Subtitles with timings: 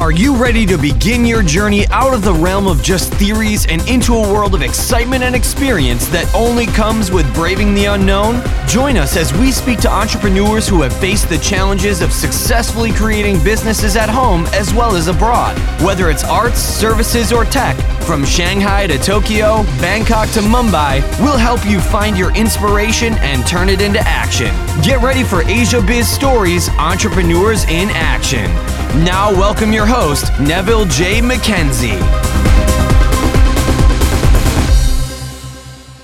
[0.00, 3.82] Are you ready to begin your journey out of the realm of just theories and
[3.88, 8.40] into a world of excitement and experience that only comes with braving the unknown?
[8.68, 13.42] Join us as we speak to entrepreneurs who have faced the challenges of successfully creating
[13.42, 15.58] businesses at home as well as abroad.
[15.82, 21.66] Whether it's arts, services, or tech, from Shanghai to Tokyo, Bangkok to Mumbai, we'll help
[21.66, 24.54] you find your inspiration and turn it into action.
[24.80, 28.48] Get ready for Asia Biz Stories Entrepreneurs in Action.
[28.96, 31.20] Now, welcome your host, Neville J.
[31.20, 31.98] McKenzie.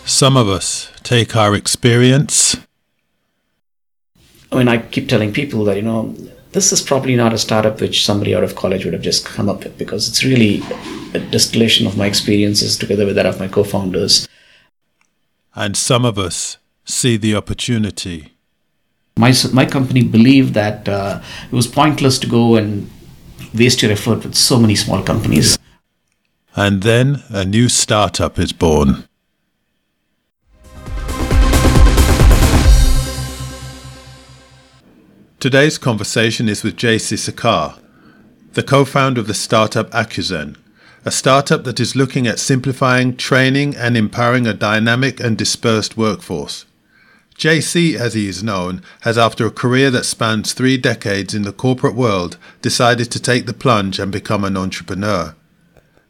[0.06, 2.56] Some of us take our experience.
[4.52, 6.14] I mean, I keep telling people that, you know,
[6.52, 9.48] this is probably not a startup which somebody out of college would have just come
[9.48, 10.62] up with because it's really
[11.14, 14.28] a distillation of my experiences together with that of my co founders.
[15.56, 18.33] And some of us see the opportunity.
[19.16, 22.90] My, my company believed that uh, it was pointless to go and
[23.54, 25.56] waste your effort with so many small companies.
[26.56, 29.04] And then a new startup is born.
[35.38, 37.78] Today's conversation is with JC Sekar,
[38.54, 40.56] the co founder of the startup AcuiZen,
[41.04, 46.64] a startup that is looking at simplifying, training, and empowering a dynamic and dispersed workforce.
[47.36, 51.52] JC, as he is known, has, after a career that spans three decades in the
[51.52, 55.34] corporate world, decided to take the plunge and become an entrepreneur.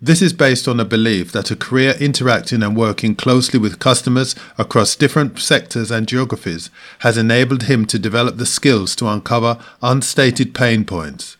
[0.02, 4.36] This is based on a belief that a career interacting and working closely with customers
[4.58, 10.54] across different sectors and geographies has enabled him to develop the skills to uncover unstated
[10.54, 11.38] pain points,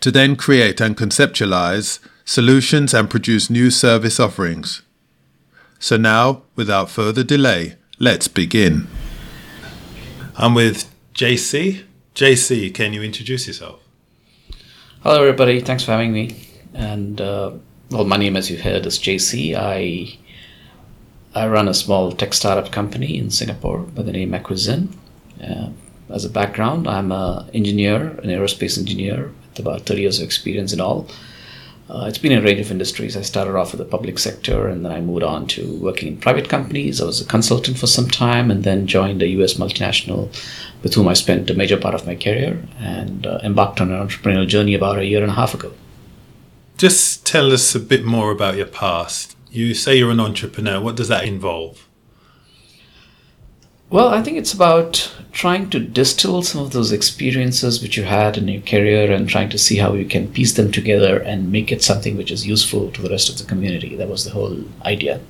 [0.00, 4.82] to then create and conceptualize solutions and produce new service offerings.
[5.78, 8.88] So now, without further delay, let's begin.
[10.36, 11.84] I'm with JC.
[12.14, 13.80] JC, can you introduce yourself?
[15.02, 15.60] Hello, everybody.
[15.60, 16.36] Thanks for having me.
[16.74, 17.52] And uh,
[17.90, 19.54] well, my name, as you heard, is JC.
[19.54, 20.18] I
[21.34, 24.88] I run a small tech startup company in Singapore by the name AcuiZen.
[25.42, 25.70] Uh,
[26.10, 30.72] as a background, I'm an engineer, an aerospace engineer, with about 30 years of experience
[30.72, 31.06] in all.
[31.90, 33.16] Uh, it's been a range of industries.
[33.16, 36.18] I started off with the public sector and then I moved on to working in
[36.18, 37.00] private companies.
[37.00, 40.28] I was a consultant for some time and then joined a US multinational
[40.84, 44.06] with whom I spent a major part of my career and uh, embarked on an
[44.06, 45.72] entrepreneurial journey about a year and a half ago.
[46.76, 49.36] Just tell us a bit more about your past.
[49.50, 50.80] You say you're an entrepreneur.
[50.80, 51.88] What does that involve?
[53.90, 58.38] Well, I think it's about trying to distill some of those experiences which you had
[58.38, 61.72] in your career and trying to see how you can piece them together and make
[61.72, 63.96] it something which is useful to the rest of the community.
[63.96, 65.20] That was the whole idea.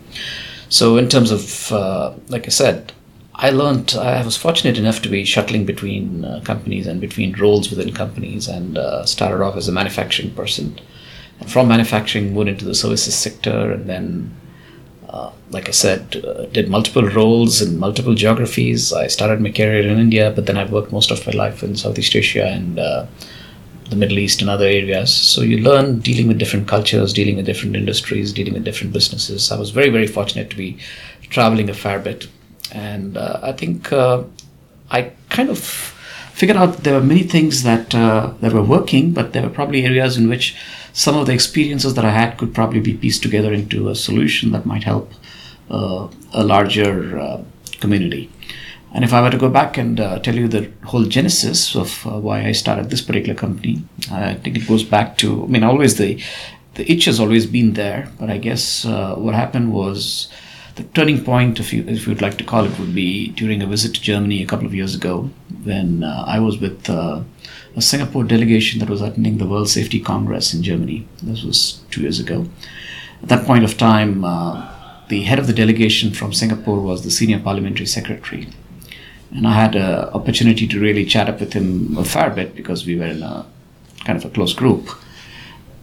[0.68, 2.92] So, in terms of, uh, like I said,
[3.34, 7.70] I learned, I was fortunate enough to be shuttling between uh, companies and between roles
[7.70, 10.78] within companies and uh, started off as a manufacturing person.
[11.40, 14.36] And from manufacturing, moved into the services sector and then
[15.12, 18.92] uh, like I said, uh, did multiple roles in multiple geographies.
[18.92, 21.74] I started my career in India, but then I've worked most of my life in
[21.74, 23.06] Southeast Asia and uh,
[23.88, 25.12] the Middle East and other areas.
[25.12, 29.50] So you learn dealing with different cultures, dealing with different industries, dealing with different businesses.
[29.50, 30.78] I was very, very fortunate to be
[31.28, 32.28] traveling a fair bit.
[32.70, 34.22] And uh, I think uh,
[34.92, 39.42] I kind of figured out there were many things that, that were working, but there
[39.42, 40.54] were probably areas in which
[41.00, 44.52] some of the experiences that I had could probably be pieced together into a solution
[44.52, 45.10] that might help
[45.70, 47.42] uh, a larger uh,
[47.80, 48.30] community.
[48.92, 52.06] And if I were to go back and uh, tell you the whole genesis of
[52.06, 55.64] uh, why I started this particular company, I think it goes back to, I mean,
[55.64, 56.22] always the,
[56.74, 60.28] the itch has always been there, but I guess uh, what happened was
[60.74, 63.66] the turning point, if you if you'd like to call it, would be during a
[63.66, 65.30] visit to Germany a couple of years ago
[65.64, 66.90] when uh, I was with
[67.76, 71.06] a Singapore delegation that was attending the World Safety Congress in Germany.
[71.22, 72.46] This was two years ago.
[73.22, 74.68] At that point of time, uh,
[75.08, 78.48] the head of the delegation from Singapore was the senior parliamentary secretary.
[79.32, 82.86] And I had an opportunity to really chat up with him a fair bit because
[82.86, 83.46] we were in a
[84.04, 84.88] kind of a close group.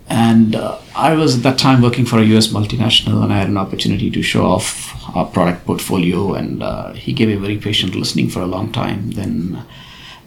[0.10, 3.50] And uh, I was at that time working for a US multinational, and I had
[3.50, 6.34] an opportunity to show off our product portfolio.
[6.34, 9.12] And uh, he gave me very patient listening for a long time.
[9.12, 9.64] Then,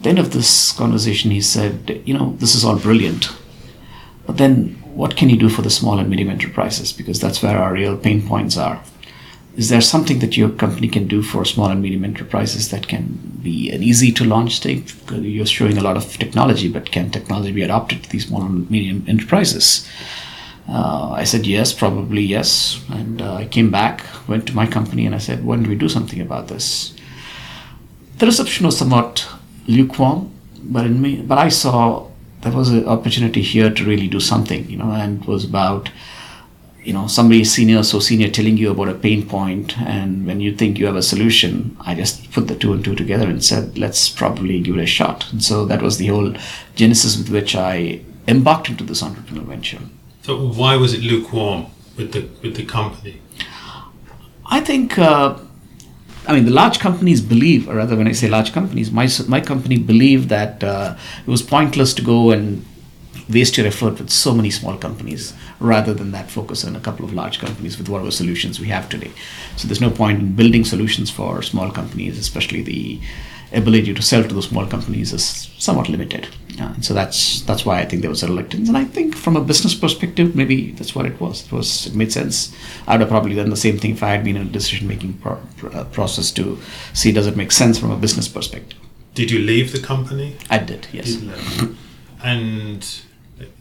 [0.01, 3.29] at the end of this conversation, he said, You know, this is all brilliant.
[4.27, 6.91] But then, what can you do for the small and medium enterprises?
[6.91, 8.83] Because that's where our real pain points are.
[9.57, 13.41] Is there something that your company can do for small and medium enterprises that can
[13.43, 14.87] be an easy to launch thing?
[15.11, 18.71] You're showing a lot of technology, but can technology be adopted to these small and
[18.71, 19.87] medium enterprises?
[20.67, 22.83] Uh, I said yes, probably yes.
[22.89, 25.75] And uh, I came back, went to my company, and I said, "Why don't we
[25.75, 26.95] do something about this?"
[28.17, 29.29] The reception was somewhat
[29.71, 30.31] lukewarm,
[30.63, 32.09] but in me, but I saw
[32.43, 35.91] there was an opportunity here to really do something, you know, and it was about
[36.83, 40.55] you know somebody senior so senior telling you about a pain point and when you
[40.55, 43.77] think you have a solution i just put the two and two together and said
[43.79, 45.31] let's probably give it a shot.
[45.31, 46.35] And so that was the whole
[46.75, 49.81] genesis with which i embarked into this entrepreneurial venture.
[50.23, 51.67] So why was it lukewarm
[51.97, 53.21] with the with the company?
[54.47, 55.39] I think uh,
[56.27, 59.41] I mean, the large companies believe, or rather, when I say large companies, my, my
[59.41, 60.97] company believed that uh,
[61.27, 62.65] it was pointless to go and
[63.29, 67.05] waste your effort with so many small companies rather than that focus on a couple
[67.05, 69.11] of large companies with whatever solutions we have today.
[69.57, 73.01] So there's no point in building solutions for small companies, especially the
[73.53, 76.29] ability to sell to those small companies is somewhat limited.
[76.61, 78.69] Uh, and so that's that's why I think there was a reluctance.
[78.69, 81.47] And I think from a business perspective, maybe that's what it was.
[81.47, 82.55] It was it made sense.
[82.87, 84.87] I would have probably done the same thing if I had been in a decision
[84.87, 85.41] making pro-
[85.73, 86.59] uh, process to
[86.93, 88.79] see does it make sense from a business perspective.
[89.15, 90.37] Did you leave the company?
[90.51, 90.87] I did.
[90.93, 91.15] Yes.
[91.15, 91.77] Did
[92.23, 92.87] and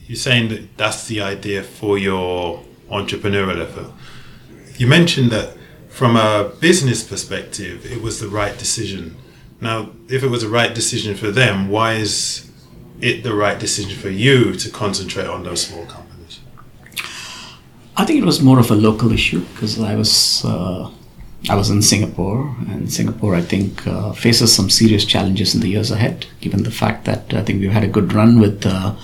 [0.08, 3.92] you're saying that that's the idea for your entrepreneurial effort.
[4.78, 5.56] You mentioned that
[5.90, 9.16] from a business perspective, it was the right decision.
[9.62, 12.50] Now, if it was the right decision for them, why is
[13.02, 16.40] it the right decision for you to concentrate on those small companies?
[17.98, 20.90] I think it was more of a local issue because I was uh,
[21.50, 25.70] I was in Singapore, and Singapore I think uh, faces some serious challenges in the
[25.70, 28.66] years ahead, given the fact that I think we've had a good run with.
[28.66, 28.96] Uh,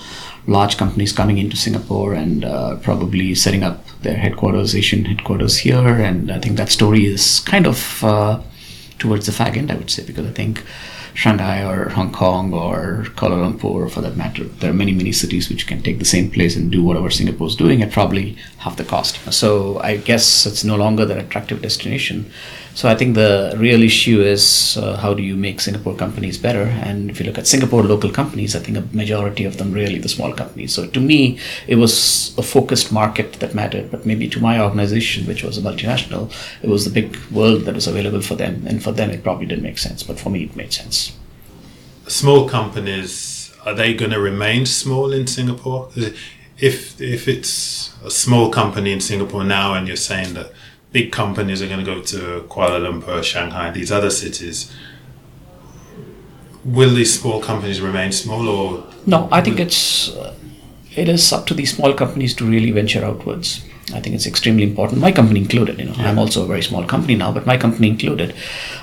[0.48, 5.88] large companies coming into Singapore and uh, probably setting up their headquarters, Asian headquarters here.
[5.88, 8.40] And I think that story is kind of uh,
[8.98, 10.64] towards the fag end, I would say, because I think
[11.14, 15.48] Shanghai or Hong Kong or Kuala Lumpur, for that matter, there are many, many cities
[15.48, 18.76] which can take the same place and do whatever Singapore is doing at probably half
[18.76, 19.16] the cost.
[19.32, 22.30] So I guess it's no longer that attractive destination.
[22.76, 26.64] So I think the real issue is uh, how do you make Singapore companies better?
[26.84, 29.98] And if you look at Singapore local companies, I think a majority of them really
[29.98, 30.74] the small companies.
[30.74, 33.90] So to me, it was a focused market that mattered.
[33.90, 36.30] But maybe to my organization, which was a multinational,
[36.62, 38.66] it was the big world that was available for them.
[38.66, 40.02] And for them, it probably didn't make sense.
[40.02, 41.16] But for me, it made sense.
[42.08, 45.88] Small companies are they going to remain small in Singapore?
[46.58, 50.52] If if it's a small company in Singapore now, and you're saying that
[50.96, 54.72] big companies are going to go to Kuala Lumpur, Shanghai, these other cities.
[56.64, 59.28] Will these small companies remain small, or no?
[59.30, 60.08] I think it's
[61.02, 63.62] it is up to these small companies to really venture outwards.
[63.94, 65.00] I think it's extremely important.
[65.00, 65.78] My company included.
[65.78, 66.10] You know, yeah.
[66.10, 68.34] I'm also a very small company now, but my company included.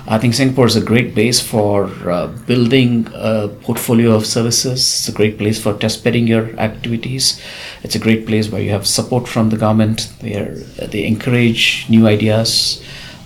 [0.08, 4.80] I think Singapore is a great base for uh, building a portfolio of services.
[4.80, 7.38] It's a great place for test bedding your activities.
[7.82, 10.10] It's a great place where you have support from the government.
[10.20, 10.54] They are,
[10.86, 12.82] they encourage new ideas.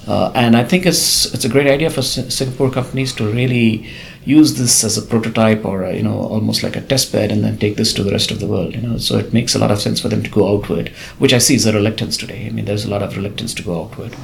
[0.09, 3.87] Uh, and I think it's it's a great idea for Singapore companies to really
[4.29, 7.43] use this as a prototype or a, you know almost like a test bed and
[7.43, 8.75] then take this to the rest of the world.
[8.75, 10.89] You know, so it makes a lot of sense for them to go outward,
[11.19, 12.47] which I see is a reluctance today.
[12.47, 14.15] I mean, there's a lot of reluctance to go outward,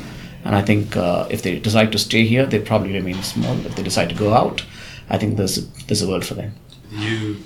[0.45, 3.57] and I think uh, if they decide to stay here, they probably remain small.
[3.67, 4.65] If they decide to go out,
[5.09, 6.55] I think there's a, there's a world for them.
[6.91, 7.39] You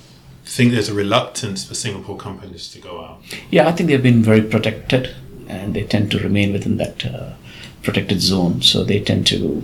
[0.44, 3.22] think there's a reluctance for Singapore companies to go out?
[3.50, 5.14] Yeah, I think they've been very protected,
[5.48, 7.06] and they tend to remain within that.
[7.06, 7.34] Uh,
[7.80, 9.62] protected zone, so they tend to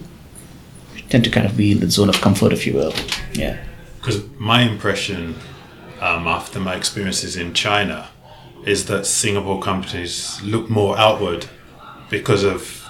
[1.14, 2.92] tend to kind of be in the zone of comfort, if you will.
[3.34, 3.56] Yeah.
[4.00, 5.36] Because my impression
[6.00, 8.08] um, after my experiences in China
[8.66, 11.46] is that Singapore companies look more outward
[12.10, 12.84] because of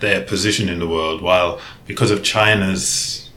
[0.00, 3.30] their position in the world, while because of China's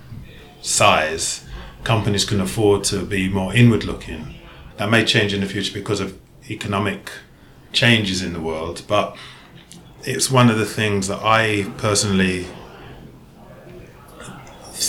[0.61, 1.45] size,
[1.85, 4.35] companies can afford to be more inward looking.
[4.75, 7.09] That may change in the future because of economic
[7.71, 9.15] changes in the world, but
[10.03, 12.47] it's one of the things that I personally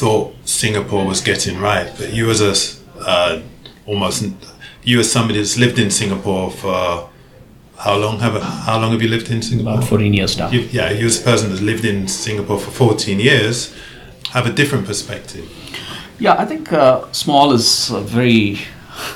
[0.01, 1.93] thought Singapore was getting right.
[1.99, 2.55] But you as a
[3.01, 3.43] uh,
[3.87, 4.25] almost
[4.83, 7.09] you as somebody that's lived in Singapore for
[7.79, 9.75] how long have how long have you lived in Singapore?
[9.75, 10.51] About fourteen years now.
[10.51, 13.75] You, yeah, you as a person that's lived in Singapore for fourteen years
[14.31, 15.49] have a different perspective.
[16.19, 18.59] Yeah, I think uh, small is very.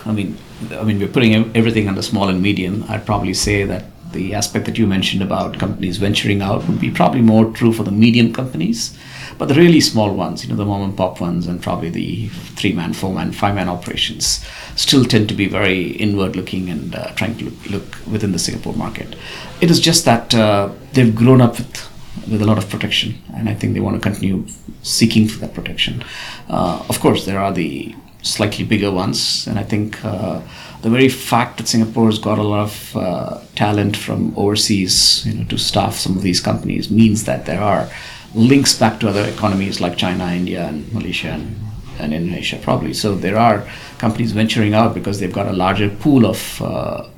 [0.05, 0.37] I mean,
[0.73, 2.85] I mean, we're putting everything under small and medium.
[2.89, 6.91] I'd probably say that the aspect that you mentioned about companies venturing out would be
[6.91, 8.97] probably more true for the medium companies,
[9.39, 12.29] but the really small ones, you know, the mom and pop ones, and probably the
[12.57, 14.45] three man, four man, five man operations,
[14.77, 18.39] still tend to be very inward looking and uh, trying to look, look, within the
[18.39, 19.15] Singapore market.
[19.61, 21.89] It is just that uh, they've grown up with
[22.31, 24.47] with a lot of protection, and I think they want to continue
[24.83, 26.05] seeking for that protection.
[26.49, 30.43] Uh, of course, there are the slightly bigger ones, and I think uh,
[30.83, 35.35] the very fact that Singapore has got a lot of uh, talent from overseas, you
[35.35, 37.89] know, to staff some of these companies means that there are
[38.35, 41.69] links back to other economies like China, India, and Malaysia, and
[41.99, 42.95] and Indonesia, probably.
[42.95, 43.67] So there are
[43.99, 47.09] companies venturing out because they've got a larger pool of uh,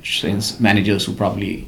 [0.59, 1.67] managers who probably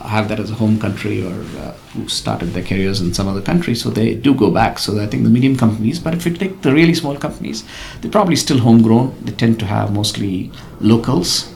[0.00, 3.40] have that as a home country or uh, who started their careers in some other
[3.40, 3.74] country.
[3.74, 4.78] So they do go back.
[4.78, 7.64] So I think the medium companies, but if you take the really small companies,
[8.00, 9.14] they're probably still homegrown.
[9.24, 10.50] They tend to have mostly
[10.80, 11.52] locals.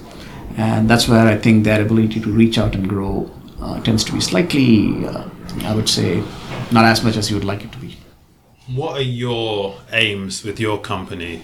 [0.57, 3.31] And that's where I think their ability to reach out and grow
[3.87, 5.29] tends to be slightly, uh,
[5.63, 6.23] I would say,
[6.73, 7.97] not as much as you would like it to be.
[8.75, 11.43] What are your aims with your company?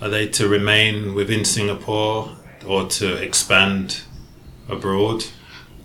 [0.00, 2.30] Are they to remain within Singapore
[2.66, 4.02] or to expand
[4.68, 5.24] abroad?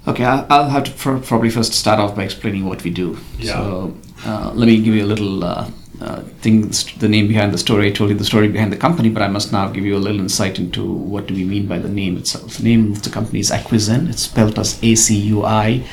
[0.07, 3.17] Okay, I'll have to probably first start off by explaining what we do.
[3.37, 3.53] Yeah.
[3.53, 5.69] So uh, let me give you a little uh,
[6.01, 7.87] uh, the name behind the story.
[7.87, 9.99] I told you the story behind the company, but I must now give you a
[9.99, 12.57] little insight into what do we mean by the name itself.
[12.57, 14.09] The name of the company is Acuizen.
[14.09, 15.87] It's spelled as A-C-U-I-Z-E-N.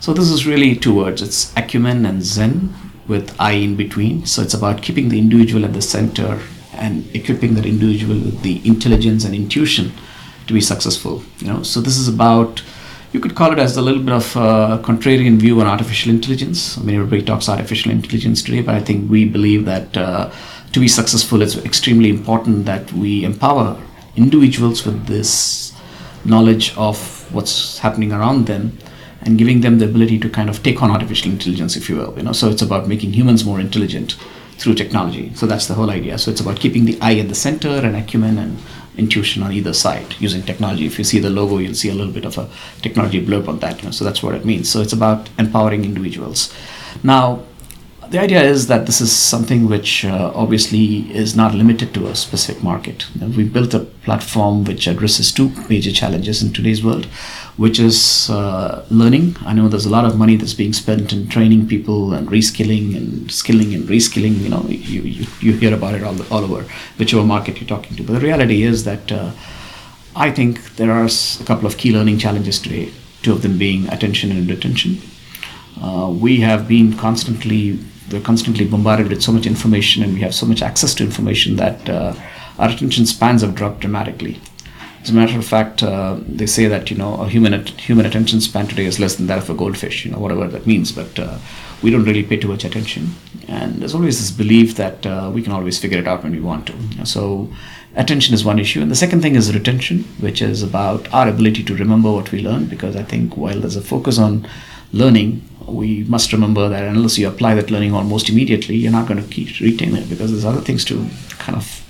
[0.00, 1.20] So this is really two words.
[1.20, 2.74] It's acumen and zen
[3.06, 4.24] with I in between.
[4.24, 6.40] So it's about keeping the individual at the center
[6.72, 9.92] and equipping that individual with the intelligence and intuition
[10.46, 11.22] to be successful.
[11.38, 12.62] You know, so this is about
[13.12, 16.76] you could call it as a little bit of a contrarian view on artificial intelligence.
[16.78, 20.30] I mean, everybody talks artificial intelligence today, but I think we believe that uh,
[20.72, 23.80] to be successful, it's extremely important that we empower
[24.16, 25.72] individuals with this
[26.24, 28.76] knowledge of what's happening around them
[29.22, 32.14] and giving them the ability to kind of take on artificial intelligence, if you will.
[32.16, 34.16] You know, so it's about making humans more intelligent
[34.58, 35.32] through technology.
[35.34, 36.18] So that's the whole idea.
[36.18, 38.58] So it's about keeping the eye at the center and acumen and
[38.96, 40.86] intuition on either side using technology.
[40.86, 42.48] If you see the logo, you'll see a little bit of a
[42.82, 43.78] technology blurb on that.
[43.78, 44.70] You know, so that's what it means.
[44.70, 46.52] So it's about empowering individuals.
[47.02, 47.42] Now,
[48.10, 52.14] the idea is that this is something which uh, obviously is not limited to a
[52.14, 53.06] specific market.
[53.20, 57.06] We built a platform which addresses two major challenges in today's world,
[57.56, 59.36] which is uh, learning.
[59.44, 62.96] I know there's a lot of money that's being spent in training people and reskilling
[62.96, 64.40] and skilling and reskilling.
[64.40, 67.96] You know, you, you, you hear about it all, all over whichever market you're talking
[67.96, 68.02] to.
[68.02, 69.32] But the reality is that uh,
[70.14, 73.88] I think there are a couple of key learning challenges today, two of them being
[73.88, 75.00] attention and retention.
[75.80, 77.78] Uh, we have been constantly
[78.10, 81.56] we're constantly bombarded with so much information and we have so much access to information
[81.56, 82.14] that uh,
[82.58, 84.40] our attention spans have dropped dramatically.
[85.02, 88.06] As a matter of fact, uh, they say that you know a human at- human
[88.06, 90.04] attention span today is less than that of a goldfish.
[90.04, 91.38] You know whatever that means, but uh,
[91.80, 93.14] we don't really pay too much attention.
[93.46, 96.40] And there's always this belief that uh, we can always figure it out when we
[96.40, 97.06] want to.
[97.06, 97.52] So
[97.94, 101.62] attention is one issue, and the second thing is retention, which is about our ability
[101.64, 102.64] to remember what we learn.
[102.66, 104.48] Because I think while there's a focus on
[104.92, 109.22] learning, we must remember that unless you apply that learning almost immediately, you're not going
[109.22, 111.82] to keep retain it because there's other things to kind of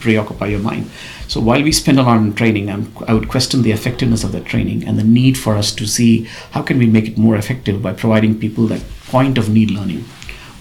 [0.00, 0.90] preoccupy your mind.
[1.28, 4.32] So while we spend a lot on training, I'm, i would question the effectiveness of
[4.32, 7.36] that training and the need for us to see how can we make it more
[7.36, 10.04] effective by providing people that point of need learning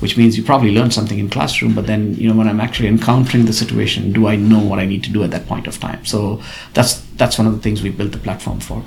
[0.01, 2.87] which means you probably learned something in classroom but then you know when i'm actually
[2.87, 5.79] encountering the situation do i know what i need to do at that point of
[5.79, 6.05] time?
[6.05, 6.41] So
[6.73, 8.83] that's that's one of the things we built the platform for.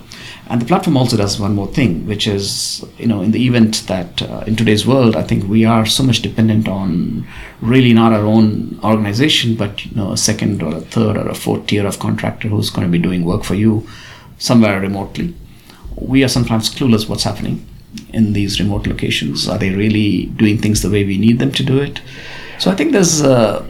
[0.49, 3.87] And the platform also does one more thing which is you know in the event
[3.87, 7.27] that uh, in today's world i think we are so much dependent on
[7.61, 11.35] really not our own organization but you know a second or a third or a
[11.35, 13.87] fourth tier of contractor who's going to be doing work for you
[14.39, 15.35] somewhere remotely.
[15.97, 17.65] We are sometimes clueless what's happening
[18.13, 19.49] in these remote locations?
[19.49, 22.01] Are they really doing things the way we need them to do it?
[22.59, 23.67] So I think there's uh,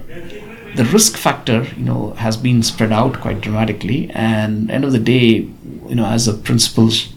[0.75, 4.11] the risk factor, you know, has been spread out quite dramatically.
[4.11, 5.49] And end of the day,
[5.89, 7.13] you know, as a principals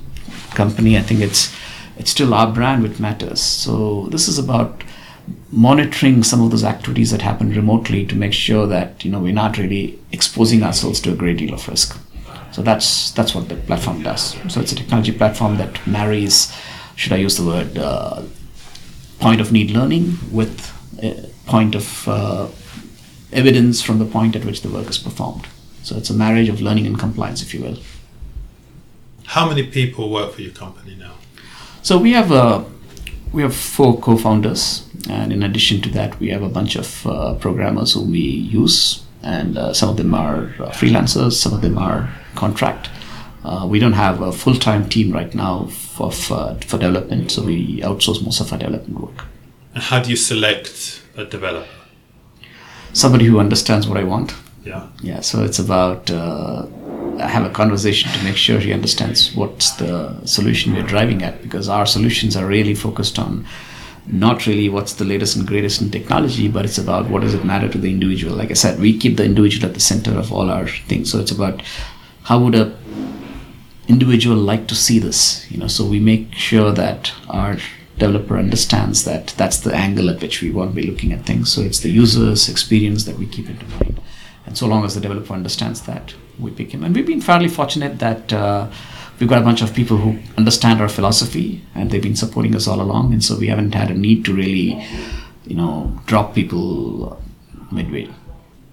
[0.51, 1.55] company, I think it's
[1.97, 3.41] it's still our brand which matters.
[3.41, 4.83] So this is about
[5.51, 9.33] monitoring some of those activities that happen remotely to make sure that you know we're
[9.33, 11.97] not really exposing ourselves to a great deal of risk.
[12.51, 14.35] So that's that's what the platform does.
[14.49, 16.53] So it's a technology platform that marries
[16.97, 18.23] should I use the word uh,
[19.19, 22.47] point of need learning with a point of uh,
[23.31, 25.47] evidence from the point at which the work is performed.
[25.83, 27.77] So it's a marriage of learning and compliance, if you will.
[29.25, 31.13] How many people work for your company now?
[31.83, 32.63] So we have uh,
[33.31, 37.35] we have four co-founders, and in addition to that, we have a bunch of uh,
[37.35, 41.77] programmers who we use, and uh, some of them are uh, freelancers, some of them
[41.77, 42.89] are contract.
[43.47, 45.53] Uh, we don't have a full-time team right now
[45.95, 49.25] for, for, for development, so we outsource most of our development work.
[49.73, 51.67] And how do you select a developer?
[52.91, 54.33] Somebody who understands what I want.
[54.65, 54.83] Yeah.
[55.01, 55.21] Yeah.
[55.21, 56.65] So it's about uh,
[57.19, 59.93] I have a conversation to make sure he understands what's the
[60.25, 63.45] solution we're driving at, because our solutions are really focused on
[64.07, 67.45] not really what's the latest and greatest in technology, but it's about what does it
[67.45, 68.35] matter to the individual.
[68.35, 71.11] Like I said, we keep the individual at the center of all our things.
[71.11, 71.61] So it's about
[72.23, 72.65] how would a
[73.87, 77.57] individual like to see this you know so we make sure that our
[77.97, 81.51] developer understands that that's the angle at which we want to be looking at things.
[81.51, 83.99] So it's the user's experience that we keep into mind.
[84.45, 86.83] And so long as the developer understands that, we pick him.
[86.83, 88.69] And we've been fairly fortunate that uh,
[89.19, 92.67] we've got a bunch of people who understand our philosophy and they've been supporting us
[92.67, 93.13] all along.
[93.13, 94.85] And so we haven't had a need to really,
[95.45, 97.21] you know, drop people
[97.71, 98.09] midway.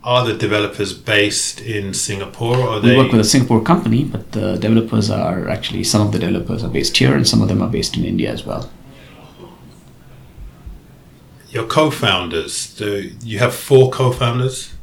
[0.04, 4.32] Are the developers based in Singapore or We they work with a Singapore company, but
[4.32, 7.62] the developers are actually, some of the developers are based here and some of them
[7.62, 8.70] are based in India as well.
[11.54, 12.74] your co-founders?
[12.74, 14.74] Do you have four co-founders?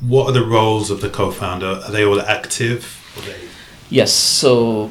[0.00, 1.82] What are the roles of the co-founder?
[1.84, 2.80] Are they all active?
[3.26, 3.48] They-
[3.90, 4.12] Yes.
[4.12, 4.90] So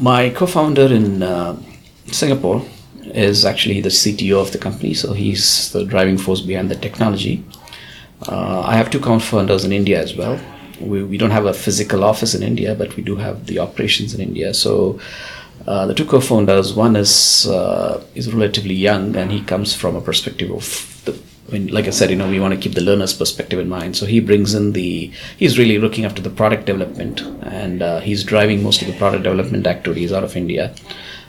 [0.00, 1.56] my co-founder in uh,
[2.12, 2.62] Singapore
[3.14, 4.94] is actually the CTO of the company.
[4.94, 7.42] So he's the driving force behind the technology.
[8.28, 10.38] Uh, I have two co-founders in India as well.
[10.80, 14.14] We, we don't have a physical office in India, but we do have the operations
[14.14, 14.54] in India.
[14.54, 15.00] So
[15.66, 20.00] uh, the two co-founders, one is uh, is relatively young, and he comes from a
[20.00, 21.18] perspective of the.
[21.48, 23.68] I mean, like I said, you know, we want to keep the learner's perspective in
[23.68, 23.96] mind.
[23.96, 25.12] So he brings in the.
[25.36, 29.24] He's really looking after the product development, and uh, he's driving most of the product
[29.24, 30.74] development activities out of India.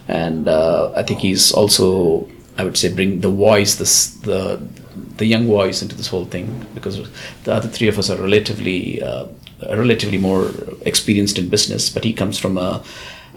[0.07, 4.62] And uh, I think he's also, I would say, bring the voice, this the
[5.17, 7.09] the young voice into this whole thing because
[7.43, 9.25] the other three of us are relatively uh,
[9.69, 12.83] relatively more experienced in business, but he comes from a,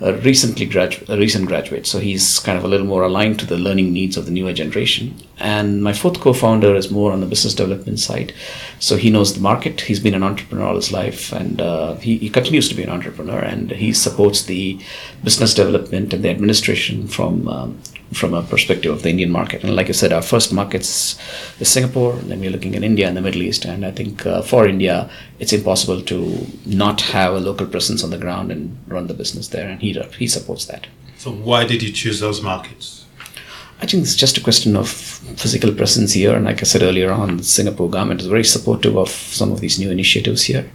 [0.01, 3.47] a recently gradu- a recent graduate, so he's kind of a little more aligned to
[3.47, 5.15] the learning needs of the newer generation.
[5.39, 8.35] And my fourth co-founder is more on the business development side,
[8.79, 9.81] so he knows the market.
[9.81, 12.91] He's been an entrepreneur all his life, and uh, he, he continues to be an
[12.91, 14.79] entrepreneur, and he supports the
[15.25, 17.81] business development and the administration from um,
[18.13, 19.65] from a perspective of the Indian market.
[19.65, 21.19] And like I said, our first markets
[21.59, 23.65] is Singapore, then we're looking at India and the Middle East.
[23.65, 28.11] And I think uh, for India, it's impossible to not have a local presence on
[28.11, 29.69] the ground and run the business there.
[29.69, 30.87] And he he supports that.
[31.19, 33.07] So why did you choose those markets?
[33.81, 36.35] I think it's just a question of physical presence here.
[36.35, 39.61] And like I said earlier on, the Singapore government is very supportive of some of
[39.61, 40.71] these new initiatives here.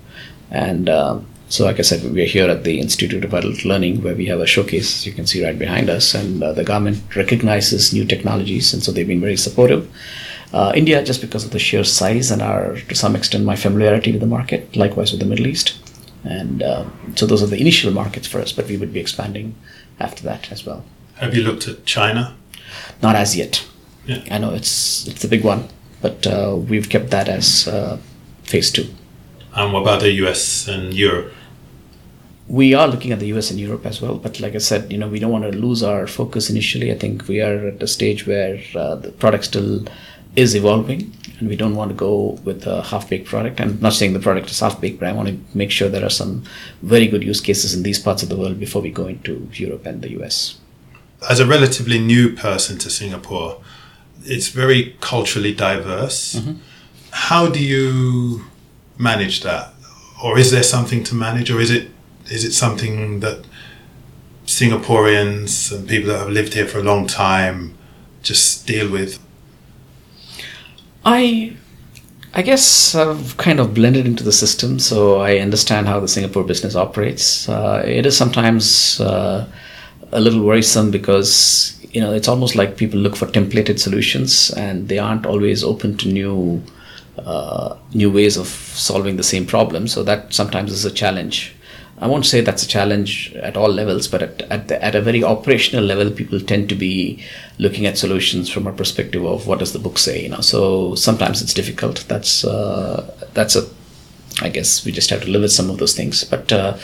[0.52, 4.16] And um, so, like I said, we're here at the Institute of Adult Learning where
[4.16, 6.14] we have a showcase, you can see right behind us.
[6.14, 9.92] And uh, the government recognizes new technologies, and so they've been very supportive.
[10.54, 14.14] Uh, India, just because of the sheer size and our, to some extent, my familiarity
[14.14, 15.78] with the market, likewise with the Middle East.
[16.24, 16.86] And uh,
[17.16, 19.54] so, those are the initial markets for us, but we would be expanding
[20.00, 20.86] after that as well.
[21.16, 22.34] Have you looked at China?
[23.02, 23.68] Not as yet.
[24.06, 24.24] Yeah.
[24.32, 25.68] I know it's it's a big one,
[26.02, 28.00] but uh, we've kept that as uh,
[28.44, 28.88] phase two.
[29.54, 31.34] And what about the US and Europe?
[32.52, 34.98] We are looking at the US and Europe as well, but like I said, you
[34.98, 36.92] know, we don't want to lose our focus initially.
[36.92, 39.86] I think we are at a stage where uh, the product still
[40.36, 43.62] is evolving, and we don't want to go with a half-baked product.
[43.62, 46.18] I'm not saying the product is half-baked, but I want to make sure there are
[46.24, 46.44] some
[46.82, 49.86] very good use cases in these parts of the world before we go into Europe
[49.86, 50.60] and the US.
[51.30, 53.62] As a relatively new person to Singapore,
[54.26, 56.42] it's very culturally diverse.
[57.12, 58.44] How do you
[58.98, 59.74] manage that?
[60.22, 61.90] Or is there something to manage or is it
[62.32, 63.46] is it something that
[64.46, 67.78] Singaporeans and people that have lived here for a long time
[68.24, 69.20] just deal with?
[71.04, 71.56] I
[72.34, 76.46] I guess I've kind of blended into the system, so I understand how the Singapore
[76.46, 77.50] business operates.
[77.50, 79.46] Uh, it is sometimes uh,
[80.14, 84.88] a little worrisome because you know it's almost like people look for templated solutions and
[84.88, 86.64] they aren't always open to new
[87.18, 89.88] uh, new ways of solving the same problem.
[89.88, 91.54] So that sometimes is a challenge.
[92.02, 95.02] I won't say that's a challenge at all levels, but at, at, the, at a
[95.02, 97.24] very operational level, people tend to be
[97.60, 100.42] looking at solutions from a perspective of what does the book say, you know.
[100.42, 102.04] So sometimes it's difficult.
[102.08, 103.70] That's uh, that's a,
[104.42, 106.24] I guess we just have to live with some of those things.
[106.24, 106.80] But uh,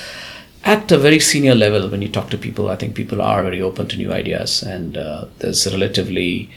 [0.63, 3.60] at a very senior level, when you talk to people, I think people are very
[3.60, 6.51] open to new ideas, and uh, there's relatively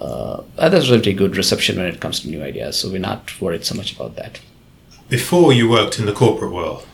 [0.00, 2.78] uh, there's relatively good reception when it comes to new ideas.
[2.78, 4.40] So we're not worried so much about that.
[5.10, 6.86] Before you worked in the corporate world,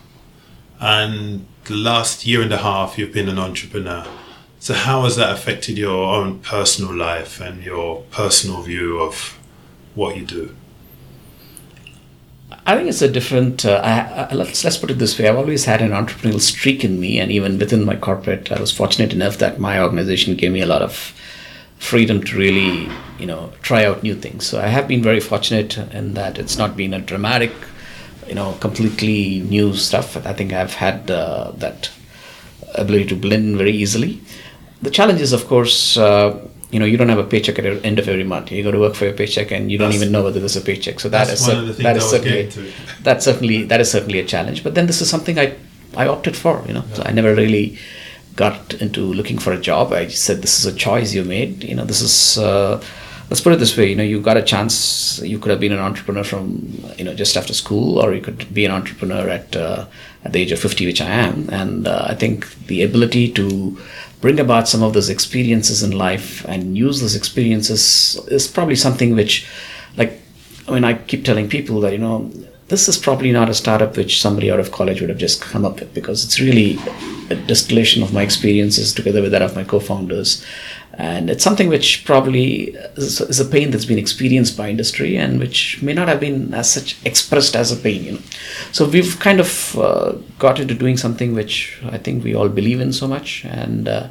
[0.81, 4.07] and the last year and a half you've been an entrepreneur.
[4.61, 9.39] So how has that affected your own personal life and your personal view of
[9.95, 10.57] what you do?
[12.67, 13.65] I think it's a different.
[13.65, 15.29] Uh, I, I, let's let's put it this way.
[15.29, 18.73] I've always had an entrepreneurial streak in me, and even within my corporate, I was
[18.73, 21.15] fortunate enough that my organization gave me a lot of
[21.79, 24.47] freedom to really, you know, try out new things.
[24.47, 27.53] So I have been very fortunate in that it's not been a dramatic,
[28.29, 30.17] you know, completely new stuff.
[30.27, 31.91] I think I've had uh, that
[32.75, 34.21] ability to blend very easily.
[34.83, 36.39] The challenge is, of course, uh,
[36.71, 38.53] you know, you don't have a paycheck at the end of every month.
[38.53, 40.61] You go to work for your paycheck, and you don't even know whether there's a
[40.61, 41.01] paycheck.
[41.01, 42.43] So that That's is cer- of the things that is certainly
[43.03, 44.63] that's certainly that is certainly a challenge.
[44.63, 45.55] But then this is something I
[45.97, 46.63] I opted for.
[46.67, 47.79] You know, so I never really
[48.37, 51.65] got into looking for a job, I said, "This is a choice you made.
[51.65, 52.83] You know, this is." Uh,
[53.31, 53.91] let's put it this way.
[53.91, 55.21] You know, you got a chance.
[55.23, 58.53] You could have been an entrepreneur from you know just after school, or you could
[58.53, 59.87] be an entrepreneur at uh,
[60.25, 61.49] at the age of fifty, which I am.
[61.51, 63.79] And uh, I think the ability to
[64.21, 69.15] bring about some of those experiences in life and use those experiences is probably something
[69.15, 69.47] which,
[69.97, 70.21] like,
[70.67, 72.31] I mean, I keep telling people that you know
[72.69, 75.65] this is probably not a startup which somebody out of college would have just come
[75.65, 76.79] up with because it's really
[77.31, 80.45] a distillation of my experiences together with that of my co-founders
[80.99, 85.81] and it's something which probably is a pain that's been experienced by industry and which
[85.81, 88.21] may not have been as such expressed as a pain you know
[88.73, 92.81] so we've kind of uh, got into doing something which i think we all believe
[92.81, 94.09] in so much and uh,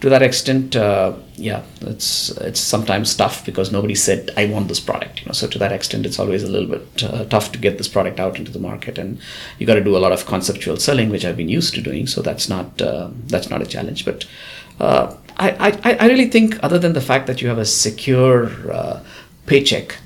[0.00, 4.80] to that extent, uh, yeah, it's it's sometimes tough because nobody said I want this
[4.80, 5.20] product.
[5.20, 7.78] You know, so to that extent, it's always a little bit uh, tough to get
[7.78, 9.18] this product out into the market, and
[9.58, 12.06] you got to do a lot of conceptual selling, which I've been used to doing.
[12.06, 14.04] So that's not uh, that's not a challenge.
[14.04, 14.26] But
[14.80, 18.50] uh, I, I I really think other than the fact that you have a secure
[18.72, 19.00] uh,
[19.46, 19.96] paycheck.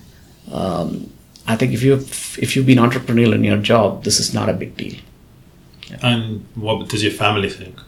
[0.53, 1.13] Um,
[1.47, 4.53] I think if you if you've been entrepreneurial in your job, this is not a
[4.53, 4.97] big deal.
[5.89, 5.99] Yeah.
[6.03, 7.81] And what does your family think?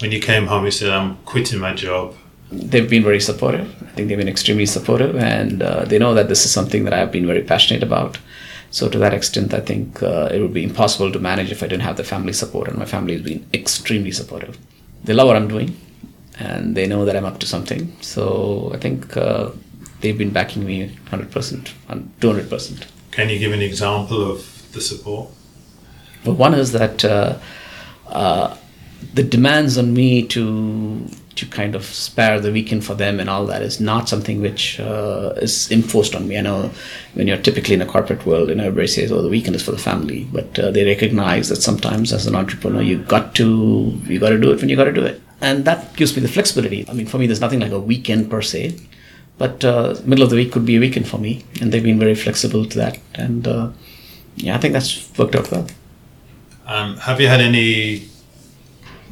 [0.00, 2.14] when you came home, you said, I'm quitting my job.
[2.50, 3.66] They've been very supportive.
[3.82, 6.94] I think they've been extremely supportive, and uh, they know that this is something that
[6.94, 8.18] I've been very passionate about.
[8.70, 11.66] So, to that extent, I think uh, it would be impossible to manage if I
[11.66, 14.58] didn't have the family support, and my family has been extremely supportive.
[15.04, 15.76] They love what I'm doing,
[16.38, 17.96] and they know that I'm up to something.
[18.00, 19.50] So, I think uh,
[20.00, 22.86] they've been backing me 100%, 200%.
[23.10, 25.30] Can you give an example of the support?
[26.24, 27.38] Well, one is that uh,
[28.06, 28.56] uh,
[29.14, 31.06] the demands on me to
[31.38, 34.80] to kind of spare the weekend for them and all that is not something which
[34.80, 36.36] uh, is enforced on me.
[36.36, 36.72] I know
[37.14, 39.62] when you're typically in a corporate world, you know, everybody says, "Oh, the weekend is
[39.62, 43.96] for the family," but uh, they recognize that sometimes, as an entrepreneur, you got to
[44.06, 46.22] you got to do it when you got to do it, and that gives me
[46.22, 46.88] the flexibility.
[46.88, 48.78] I mean, for me, there's nothing like a weekend per se,
[49.38, 51.98] but uh, middle of the week could be a weekend for me, and they've been
[51.98, 53.70] very flexible to that, and uh,
[54.36, 55.66] yeah, I think that's worked out well.
[56.66, 58.08] Um, have you had any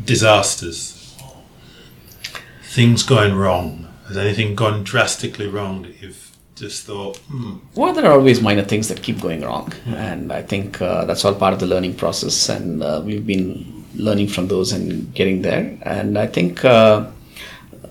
[0.05, 1.17] disasters,
[2.63, 3.89] things going wrong?
[4.09, 7.17] Has anything gone drastically wrong that you've just thought?
[7.19, 7.57] Hmm.
[7.75, 11.25] Well, there are always minor things that keep going wrong, and I think uh, that's
[11.25, 15.43] all part of the learning process, and uh, we've been learning from those and getting
[15.43, 15.79] there.
[15.83, 17.07] And I think uh,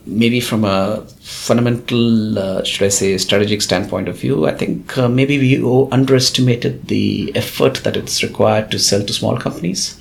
[0.06, 5.10] maybe from a fundamental, uh, should I say, strategic standpoint of view, I think uh,
[5.10, 10.00] maybe we underestimated the effort that it's required to sell to small companies.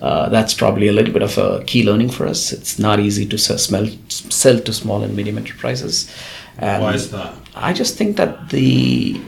[0.00, 2.52] Uh, that's probably a little bit of a key learning for us.
[2.52, 3.58] It's not easy to sell,
[4.08, 6.10] sell to small and medium enterprises.
[6.56, 7.34] And Why is that?
[7.54, 9.20] I just think that the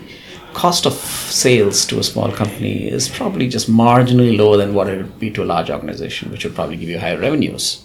[0.55, 4.99] cost of sales to a small company is probably just marginally lower than what it
[4.99, 7.85] would be to a large organization, which would probably give you higher revenues.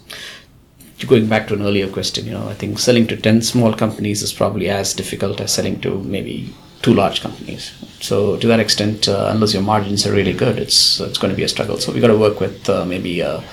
[1.06, 4.24] Going back to an earlier question, you know, I think selling to 10 small companies
[4.24, 7.72] is probably as difficult as selling to maybe two large companies.
[8.00, 11.38] So to that extent, uh, unless your margins are really good, it's it's going to
[11.38, 11.78] be a struggle.
[11.78, 13.44] So we got to work with uh, maybe a,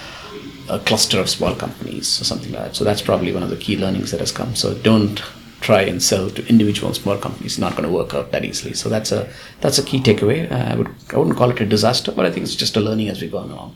[0.69, 2.77] a, cluster of small companies or something like that.
[2.77, 4.55] So that's probably one of the key learnings that has come.
[4.55, 5.23] So don't
[5.65, 7.59] try and sell to individual small companies.
[7.59, 8.75] Not going to work out that easily.
[8.75, 9.29] So that's a
[9.61, 10.51] that's a key takeaway.
[10.51, 12.81] Uh, I would I wouldn't call it a disaster, but I think it's just a
[12.81, 13.75] learning as we go along.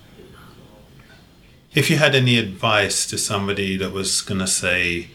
[1.75, 5.09] If you had any advice to somebody that was going to say,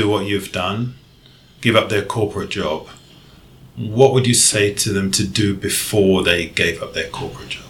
[0.00, 0.94] do what you've done,
[1.60, 2.88] give up their corporate job
[3.76, 7.65] what would you say to them to do before they gave up their corporate job?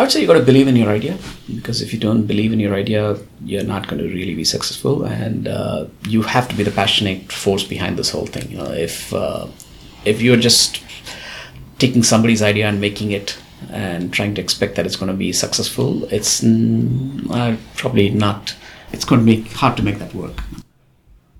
[0.00, 1.18] I would say you got to believe in your idea
[1.54, 5.04] because if you don't believe in your idea, you're not going to really be successful,
[5.04, 8.50] and uh, you have to be the passionate force behind this whole thing.
[8.50, 9.46] You know, if uh,
[10.06, 10.82] if you're just
[11.78, 13.36] taking somebody's idea and making it
[13.70, 18.56] and trying to expect that it's going to be successful, it's uh, probably not.
[18.92, 20.42] It's going to be hard to make that work.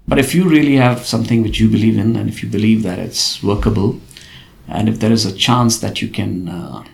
[0.07, 2.99] But if you really have something which you believe in, and if you believe that
[2.99, 3.99] it's workable,
[4.69, 6.85] and if there is a chance that you can uh,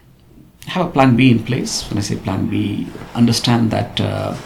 [0.66, 4.36] have a plan B in place, when I say plan B, understand that uh,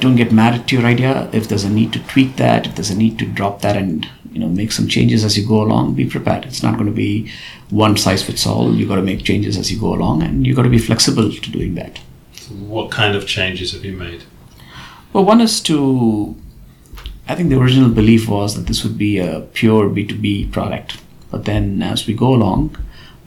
[0.00, 1.28] don't get married to your idea.
[1.32, 4.08] If there's a need to tweak that, if there's a need to drop that and
[4.32, 6.44] you know make some changes as you go along, be prepared.
[6.44, 7.30] It's not going to be
[7.70, 8.74] one size fits all.
[8.74, 11.30] You got to make changes as you go along, and you got to be flexible
[11.32, 11.98] to doing that.
[12.34, 14.24] So what kind of changes have you made?
[15.12, 16.36] Well, one is to
[17.28, 20.98] I think the original belief was that this would be a pure B2B product.
[21.30, 22.76] But then as we go along,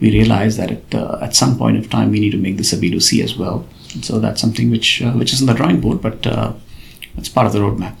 [0.00, 2.76] we realize that uh, at some point of time we need to make this a
[2.76, 3.66] B2C as well.
[3.94, 6.52] And so that's something which uh, which is in the drawing board, but uh,
[7.16, 7.96] it's part of the roadmap.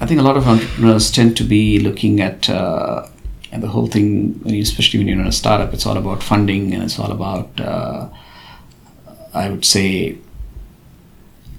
[0.00, 3.08] I think a lot of entrepreneurs tend to be looking at uh,
[3.50, 6.82] and the whole thing, especially when you're in a startup, it's all about funding and
[6.82, 8.08] it's all about, uh,
[9.32, 10.18] I would say,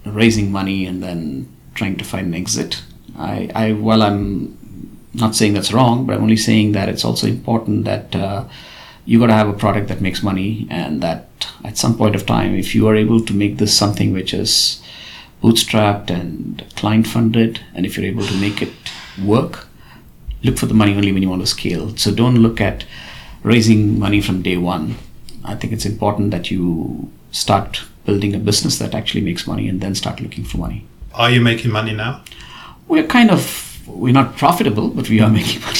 [0.05, 2.83] raising money and then trying to find an exit.
[3.17, 4.57] I, I well, I'm
[5.13, 8.45] not saying that's wrong, but I'm only saying that it's also important that uh,
[9.09, 11.25] you got to have a product that makes money, and that
[11.63, 14.83] at some point of time, if you are able to make this something which is
[15.41, 18.71] bootstrapped and client funded, and if you're able to make it
[19.25, 19.65] work,
[20.43, 21.97] look for the money only when you want to scale.
[21.97, 22.85] So don't look at
[23.41, 24.97] raising money from day one.
[25.43, 29.81] I think it's important that you start building a business that actually makes money and
[29.81, 30.85] then start looking for money.
[31.15, 32.21] Are you making money now?
[32.87, 35.79] We're kind of, we're not profitable, but we are making money.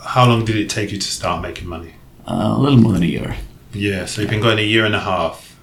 [0.00, 1.94] How long did it take you to start making money?
[2.26, 3.36] A little more than a year.
[3.74, 5.58] Yeah, so you've been going a year and a half.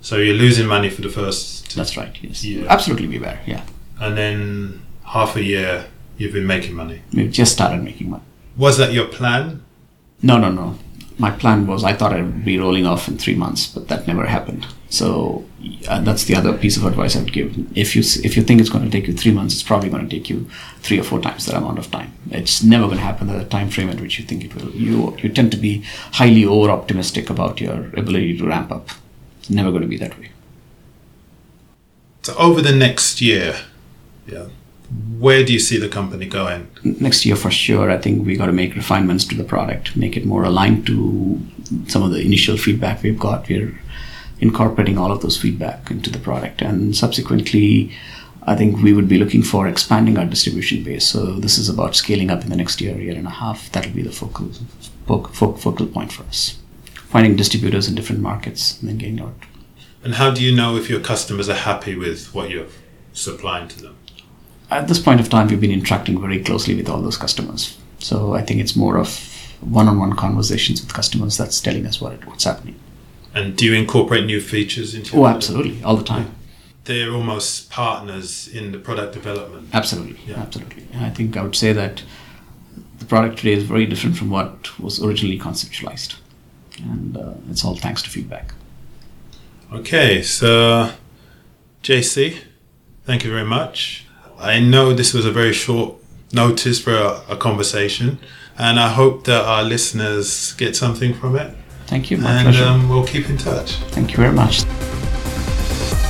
[0.00, 1.74] So you're losing money for the first.
[1.74, 2.44] That's right, yes.
[2.44, 2.66] Yeah.
[2.68, 3.62] Absolutely, we were, yeah.
[4.00, 5.86] And then half a year
[6.18, 7.02] you've been making money.
[7.12, 8.22] We've just started making money.
[8.56, 9.64] Was that your plan?
[10.22, 10.78] No, no, no.
[11.18, 14.26] My plan was I thought I'd be rolling off in three months, but that never
[14.26, 14.66] happened.
[14.88, 15.44] So
[15.88, 17.56] uh, that's the other piece of advice I'd give.
[17.76, 20.08] If you if you think it's going to take you three months, it's probably going
[20.08, 20.48] to take you
[20.80, 22.12] three or four times that amount of time.
[22.30, 24.70] It's never going to happen at the time frame at which you think it will.
[24.70, 28.90] You you tend to be highly over optimistic about your ability to ramp up.
[29.40, 30.30] It's never going to be that way.
[32.22, 33.56] So over the next year,
[34.26, 34.46] yeah,
[35.18, 36.68] where do you see the company going?
[36.84, 40.16] next year for sure i think we got to make refinements to the product make
[40.16, 41.40] it more aligned to
[41.86, 43.48] some of the initial feedback we've got.
[43.48, 43.78] We're
[44.40, 46.62] incorporating all of those feedback into the product.
[46.62, 47.92] And subsequently
[48.48, 51.04] i think we would be looking for expanding our distribution base.
[51.08, 53.72] So this is about scaling up in the next year year and a half.
[53.72, 54.50] That'll be the focal
[55.06, 56.58] focal, focal point for us.
[57.08, 59.34] Finding distributors in different markets and then getting out.
[60.04, 62.68] And how do you know if your customers are happy with what you're
[63.12, 63.96] supplying to them?
[64.70, 67.76] At this point of time, we've been interacting very closely with all those customers.
[67.98, 69.08] So I think it's more of
[69.60, 72.76] one-on-one conversations with customers that's telling us what it, what's happening.
[73.34, 76.34] And do you incorporate new features into Oh, absolutely, all the time.
[76.84, 79.68] They're almost partners in the product development.
[79.72, 80.40] Absolutely, Yeah.
[80.40, 80.86] absolutely.
[80.92, 82.02] And I think I would say that
[82.98, 86.16] the product today is very different from what was originally conceptualized,
[86.78, 88.52] and uh, it's all thanks to feedback.
[89.72, 90.92] Okay, so
[91.82, 92.38] JC,
[93.04, 94.05] thank you very much.
[94.38, 95.94] I know this was a very short
[96.32, 98.18] notice for a, a conversation,
[98.58, 101.54] and I hope that our listeners get something from it.
[101.86, 102.64] Thank you, my and pleasure.
[102.64, 103.76] um, we'll keep in touch.
[103.92, 104.64] Thank you very much.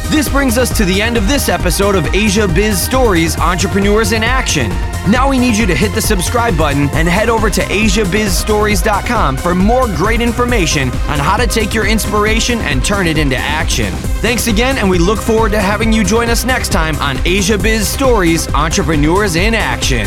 [0.08, 4.22] This brings us to the end of this episode of Asia Biz Stories Entrepreneurs in
[4.22, 4.68] Action.
[5.10, 9.54] Now we need you to hit the subscribe button and head over to AsiaBizStories.com for
[9.54, 13.92] more great information on how to take your inspiration and turn it into action.
[14.22, 17.58] Thanks again, and we look forward to having you join us next time on Asia
[17.58, 20.06] Biz Stories Entrepreneurs in Action.